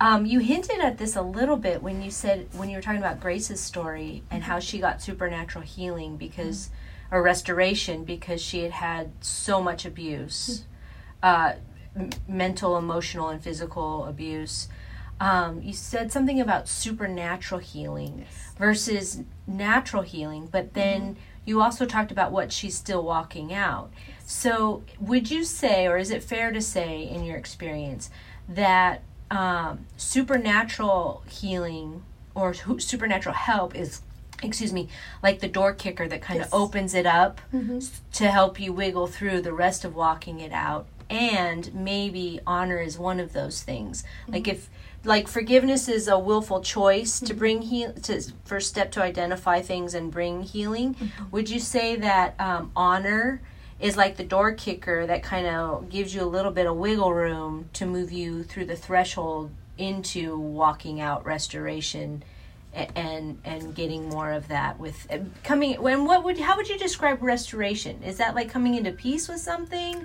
[0.00, 3.00] Um, you hinted at this a little bit when you said when you were talking
[3.00, 6.70] about Grace's story and how she got supernatural healing because
[7.10, 10.62] or restoration because she had had so much abuse,
[11.24, 11.54] uh,
[11.96, 14.68] m- mental, emotional, and physical abuse.
[15.20, 18.24] Um, you said something about supernatural healing
[18.56, 23.90] versus natural healing, but then you also talked about what she's still walking out.
[24.26, 28.10] So, would you say, or is it fair to say, in your experience,
[28.48, 32.02] that um, supernatural healing
[32.34, 34.02] or supernatural help is,
[34.42, 34.88] excuse me,
[35.22, 36.48] like the door kicker that kind Yes.
[36.48, 40.52] of opens it up s- to help you wiggle through the rest of walking it
[40.52, 40.86] out?
[41.10, 44.04] And maybe honor is one of those things.
[44.28, 44.68] Like if
[45.08, 49.94] like forgiveness is a willful choice to bring heal to first step to identify things
[49.94, 50.94] and bring healing.
[51.30, 53.40] Would you say that um, honor
[53.80, 57.14] is like the door kicker that kind of gives you a little bit of wiggle
[57.14, 62.22] room to move you through the threshold into walking out restoration
[62.74, 66.78] and and getting more of that with uh, coming when what would how would you
[66.78, 68.02] describe restoration?
[68.02, 70.04] Is that like coming into peace with something?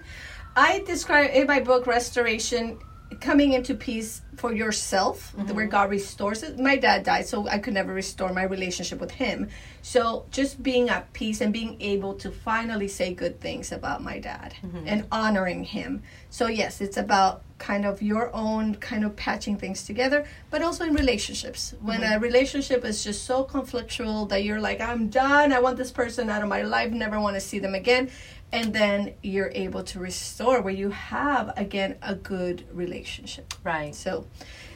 [0.56, 2.80] I describe in my book Restoration
[3.20, 5.70] coming into peace for yourself where mm-hmm.
[5.70, 6.60] God restores it.
[6.60, 9.50] My dad died, so I could never restore my relationship with him.
[9.82, 14.20] So just being at peace and being able to finally say good things about my
[14.20, 14.88] dad mm-hmm.
[14.88, 16.04] and honoring him.
[16.30, 20.84] So yes, it's about kind of your own kind of patching things together, but also
[20.84, 21.76] in relationships.
[21.82, 22.14] When mm-hmm.
[22.14, 26.30] a relationship is just so conflictual that you're like, I'm done, I want this person
[26.30, 28.10] out of my life, never want to see them again
[28.54, 33.54] and then you're able to restore where you have again a good relationship.
[33.64, 33.94] Right.
[33.94, 34.28] So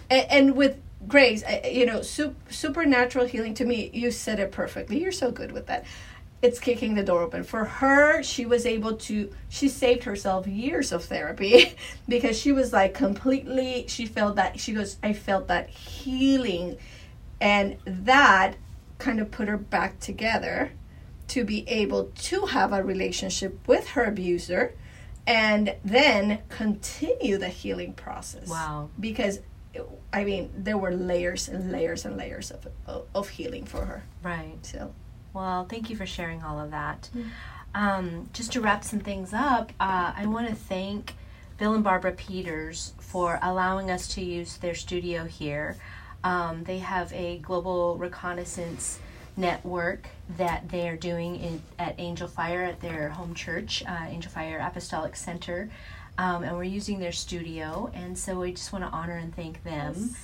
[0.09, 4.99] and, and with grace you know sup- supernatural healing to me you said it perfectly.
[5.01, 5.85] You're so good with that.
[6.41, 7.43] It's kicking the door open.
[7.43, 11.75] For her she was able to she saved herself years of therapy
[12.09, 16.77] because she was like completely she felt that she goes i felt that healing
[17.39, 18.55] and that
[18.97, 20.71] kind of put her back together
[21.29, 24.73] to be able to have a relationship with her abuser
[25.25, 28.47] and then continue the healing process.
[28.47, 28.89] Wow.
[28.99, 29.39] Because
[30.11, 32.67] I mean, there were layers and layers and layers of
[33.13, 34.03] of, healing for her.
[34.23, 34.93] right So,
[35.33, 37.09] Well, thank you for sharing all of that.
[37.75, 41.13] Um, just to wrap some things up, uh, I want to thank
[41.59, 45.75] Bill and Barbara Peters for allowing us to use their studio here.
[46.23, 48.99] Um, they have a global reconnaissance
[49.37, 54.31] network that they are doing in, at Angel Fire at their home church, uh, Angel
[54.31, 55.69] Fire Apostolic Center.
[56.17, 59.63] Um, and we're using their studio, and so we just want to honor and thank
[59.63, 60.15] them.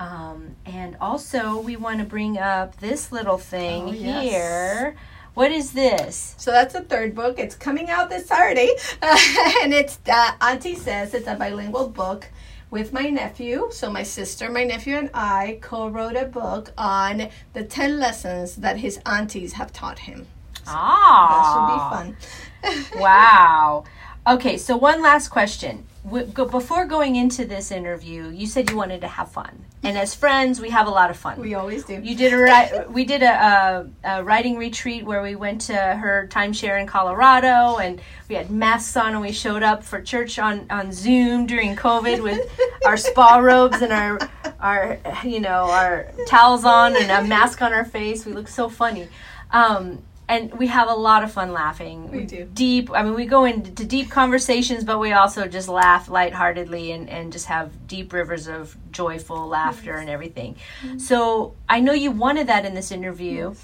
[0.00, 4.22] Um, and also, we want to bring up this little thing Oh, yes.
[4.22, 4.96] here.
[5.34, 6.34] What is this?
[6.38, 7.38] so that's the third book.
[7.38, 8.70] It's coming out this Saturday,
[9.02, 12.26] and it's uh, Auntie says it's a bilingual book
[12.72, 13.68] with my nephew.
[13.70, 18.78] So my sister, my nephew, and I co-wrote a book on the ten lessons that
[18.78, 20.26] his aunties have taught him.
[20.66, 23.00] Ah, That should be fun.
[23.00, 23.84] wow.
[24.26, 25.86] Okay, so one last question.
[26.34, 30.60] Before going into this interview, you said you wanted to have fun, and as friends,
[30.60, 31.40] we have a lot of fun.
[31.40, 32.00] We always do.
[32.00, 35.74] You did a ri- we did a, a, a writing retreat where we went to
[35.74, 40.38] her timeshare in Colorado, and we had masks on, and we showed up for church
[40.38, 42.48] on, on Zoom during COVID with
[42.86, 44.18] our spa robes and our
[44.60, 48.24] our you know our towels on and a mask on our face.
[48.24, 49.08] We look so funny.
[49.50, 52.10] Um, and we have a lot of fun laughing.
[52.10, 52.48] We do.
[52.54, 57.10] Deep, I mean, we go into deep conversations, but we also just laugh lightheartedly and,
[57.10, 60.56] and just have deep rivers of joyful laughter and everything.
[60.82, 60.98] Mm-hmm.
[60.98, 63.54] So I know you wanted that in this interview.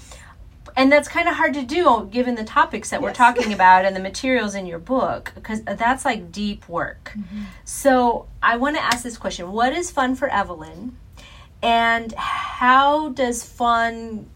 [0.75, 3.95] And that's kind of hard to do given the topics that we're talking about and
[3.95, 7.13] the materials in your book because that's like deep work.
[7.17, 7.43] Mm-hmm.
[7.65, 10.97] So I want to ask this question What is fun for Evelyn?
[11.61, 14.27] And how does fun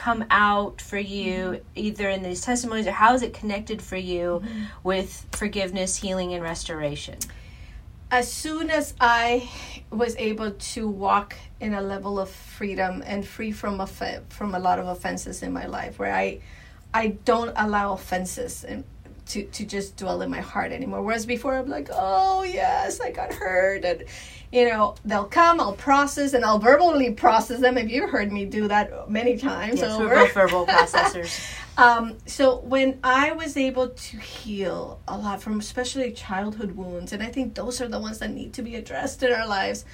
[0.00, 1.64] come out for you mm-hmm.
[1.74, 4.64] either in these testimonies or how is it connected for you mm-hmm.
[4.82, 7.18] with forgiveness, healing, and restoration?
[8.10, 9.48] as soon as I
[9.90, 14.58] was able to walk in a level of freedom and free from off- from a
[14.58, 16.40] lot of offenses in my life, where I
[16.92, 18.84] I don't allow offenses and
[19.26, 21.02] to to just dwell in my heart anymore.
[21.02, 24.04] Whereas before, I'm like, oh yes, I got hurt, and
[24.52, 27.78] you know they'll come, I'll process, and I'll verbally process them.
[27.78, 30.06] If you heard me do that many times Yes, over.
[30.06, 31.54] we're both verbal processors.
[31.78, 37.22] Um, so when I was able to heal a lot from especially childhood wounds, and
[37.22, 39.84] I think those are the ones that need to be addressed in our lives.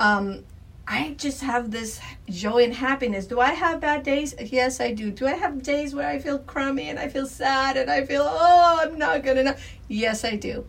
[0.00, 0.44] Um,
[0.88, 3.26] I just have this joy and happiness.
[3.26, 4.34] Do I have bad days?
[4.38, 5.10] Yes, I do.
[5.10, 8.22] Do I have days where I feel crummy and I feel sad and I feel,
[8.24, 9.60] oh, I'm not good enough?
[9.88, 10.64] Yes, I do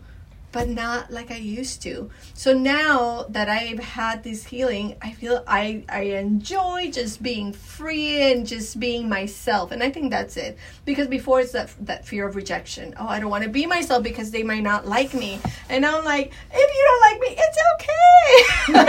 [0.52, 2.10] but not like I used to.
[2.34, 8.32] So now that I've had this healing, I feel I I enjoy just being free
[8.32, 9.70] and just being myself.
[9.72, 10.58] And I think that's it.
[10.84, 12.94] Because before it's that that fear of rejection.
[12.98, 15.38] Oh, I don't want to be myself because they might not like me.
[15.68, 18.84] And I'm like, if you don't like me, it's okay.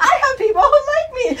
[0.00, 1.36] I have people who like me.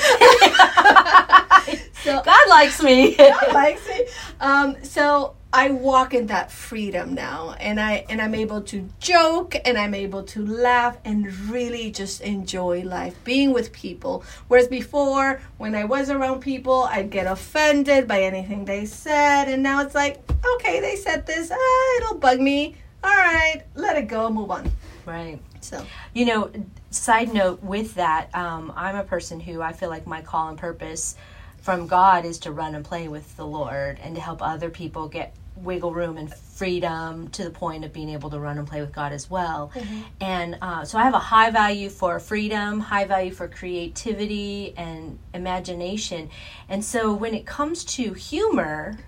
[2.02, 3.16] so God likes me.
[3.16, 4.06] God likes me.
[4.40, 9.56] Um, so I walk in that freedom now and I and I'm able to joke
[9.64, 14.22] and I'm able to laugh and really just enjoy life being with people.
[14.46, 19.60] Whereas before when I was around people I'd get offended by anything they said and
[19.60, 20.22] now it's like
[20.54, 22.76] okay they said this ah, it'll bug me.
[23.02, 24.70] All right let it go move on.
[25.04, 25.40] Right.
[25.60, 25.84] So.
[26.14, 26.52] You know
[26.90, 30.56] side note with that um, I'm a person who I feel like my call and
[30.56, 31.16] purpose
[31.60, 35.08] from God is to run and play with the Lord and to help other people
[35.08, 38.80] get wiggle room and freedom to the point of being able to run and play
[38.80, 39.72] with God as well.
[39.74, 40.00] Mm-hmm.
[40.20, 45.18] And uh, so I have a high value for freedom, high value for creativity and
[45.32, 46.30] imagination.
[46.68, 48.98] And so when it comes to humor,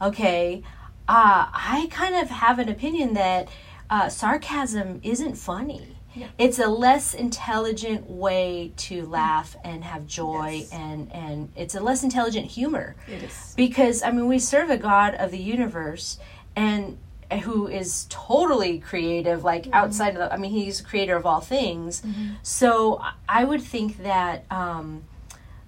[0.00, 0.62] okay,
[1.08, 3.48] uh, I kind of have an opinion that
[3.88, 5.95] uh, sarcasm isn't funny.
[6.16, 6.28] Yeah.
[6.38, 10.72] It's a less intelligent way to laugh and have joy yes.
[10.72, 12.96] and and it's a less intelligent humor.
[13.06, 13.54] It is.
[13.56, 16.18] Because I mean we serve a God of the universe
[16.56, 16.96] and
[17.42, 19.74] who is totally creative like mm-hmm.
[19.74, 22.00] outside of the I mean he's the creator of all things.
[22.00, 22.34] Mm-hmm.
[22.42, 25.04] So I would think that um,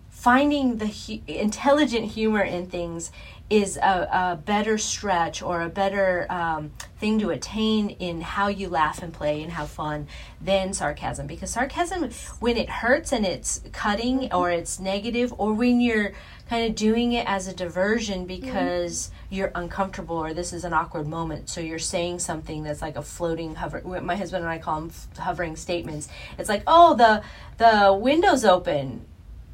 [0.08, 3.12] finding the hu- intelligent humor in things
[3.50, 8.68] is a, a, better stretch or a better um, thing to attain in how you
[8.68, 10.06] laugh and play and have fun
[10.40, 11.26] than sarcasm.
[11.26, 14.36] Because sarcasm, when it hurts and it's cutting mm-hmm.
[14.36, 16.12] or it's negative, or when you're
[16.50, 19.34] kind of doing it as a diversion because mm-hmm.
[19.34, 23.02] you're uncomfortable or this is an awkward moment, so you're saying something that's like a
[23.02, 23.80] floating hover.
[24.02, 26.08] My husband and I call them hovering statements.
[26.38, 27.22] It's like, oh, the
[27.56, 29.06] the window's open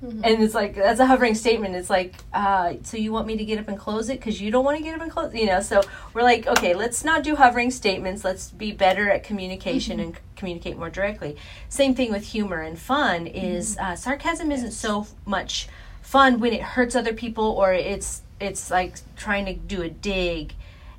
[0.05, 0.21] Mm-hmm.
[0.23, 1.75] And it's like that's a hovering statement.
[1.75, 4.51] It's like, uh, so you want me to get up and close it because you
[4.51, 5.61] don't want to get up and close, you know?
[5.61, 5.83] So
[6.13, 8.23] we're like, okay, let's not do hovering statements.
[8.23, 10.09] Let's be better at communication mm-hmm.
[10.09, 11.37] and communicate more directly.
[11.69, 13.27] Same thing with humor and fun.
[13.27, 13.93] Is mm-hmm.
[13.93, 15.69] uh, sarcasm isn't so much
[16.03, 20.55] fun when it hurts other people or it's it's like trying to do a dig.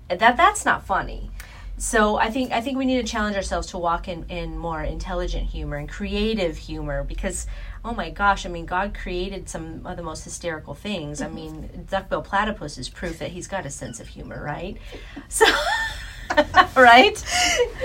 [0.08, 1.32] That that's not funny
[1.78, 4.82] so I think I think we need to challenge ourselves to walk in, in more
[4.82, 7.48] intelligent humor and creative humor because
[7.86, 11.22] oh my gosh, I mean, God created some of the most hysterical things.
[11.22, 11.32] Mm-hmm.
[11.32, 14.78] I mean, duckbill platypus is proof that he's got a sense of humor, right?
[15.30, 15.46] So.
[16.76, 17.24] right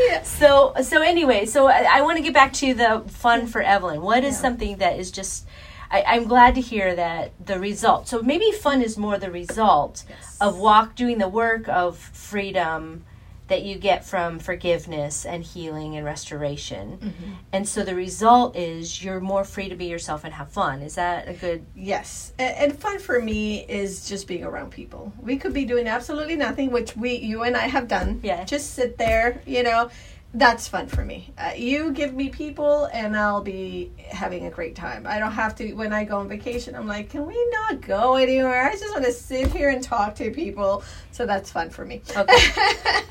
[0.09, 0.23] yeah.
[0.23, 4.01] so so anyway so i, I want to get back to the fun for evelyn
[4.01, 4.41] what is yeah.
[4.41, 5.47] something that is just
[5.91, 10.05] I, am glad to hear that the result so maybe fun is more the result
[10.09, 10.39] yes.
[10.41, 13.05] of walk doing the work of freedom
[13.51, 16.99] that you get from forgiveness and healing and restoration.
[16.99, 17.33] Mm-hmm.
[17.53, 20.83] And so the result is you're more free to be yourself and have fun.
[20.83, 21.67] Is that a good?
[21.75, 22.33] Yes.
[22.39, 25.13] And, fun for me is just being around people.
[25.21, 28.21] We could be doing absolutely nothing, which we, you and I have done.
[28.23, 28.45] Yeah.
[28.45, 29.91] Just sit there, you know,
[30.33, 31.33] that's fun for me.
[31.37, 35.05] Uh, you give me people, and I'll be having a great time.
[35.05, 35.73] I don't have to.
[35.75, 38.69] When I go on vacation, I'm like, can we not go anywhere?
[38.71, 40.85] I just want to sit here and talk to people.
[41.11, 42.03] So that's fun for me.
[42.17, 42.39] Okay.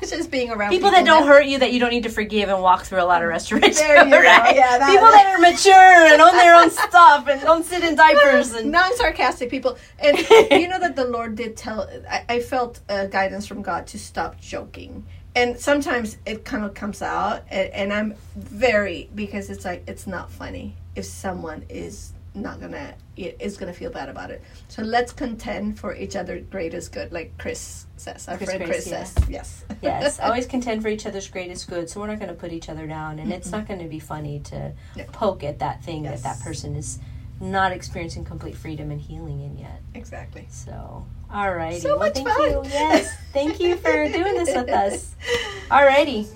[0.00, 2.48] just being around people, people that don't hurt you, that you don't need to forgive,
[2.48, 3.74] and walk through a lot of restoration.
[3.74, 4.54] There you right?
[4.54, 4.58] go.
[4.58, 7.96] Yeah, that, people that are mature and own their own stuff and don't sit in
[7.96, 9.76] diapers and non sarcastic people.
[9.98, 10.16] And
[10.50, 11.86] you know that the Lord did tell.
[12.10, 15.04] I, I felt uh, guidance from God to stop joking
[15.34, 20.06] and sometimes it kind of comes out and, and, i'm very because it's like it's
[20.06, 25.12] not funny if someone is not gonna is gonna feel bad about it so let's
[25.12, 29.04] contend for each other greatest good like chris says our chris friend chris, yeah.
[29.04, 32.34] says yes yes always contend for each other's greatest good so we're not going to
[32.34, 33.32] put each other down and mm-hmm.
[33.32, 34.72] it's not going to be funny to
[35.12, 36.22] poke at that thing yes.
[36.22, 37.00] that that person is
[37.40, 41.78] not experiencing complete freedom and healing in yet exactly so all righty.
[41.80, 42.50] So well, much thank fun.
[42.50, 42.62] You.
[42.64, 43.16] Yes.
[43.32, 45.14] Thank you for doing this with us.
[45.70, 46.26] All righty.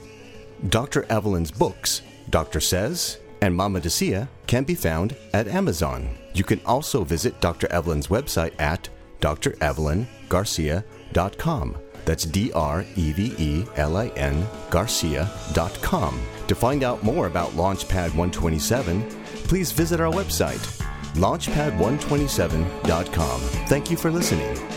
[0.68, 1.05] Dr.
[1.11, 2.61] Evelyn's books, Dr.
[2.61, 6.16] Says, and Mama Decia can be found at Amazon.
[6.32, 7.66] You can also visit Dr.
[7.72, 8.88] Evelyn's website at
[9.20, 11.76] drevelyngarcia.com.
[12.05, 16.20] That's D R E V E L I N Garcia.com.
[16.46, 19.02] To find out more about Launchpad 127,
[19.44, 20.84] please visit our website,
[21.14, 23.40] launchpad127.com.
[23.68, 24.73] Thank you for listening.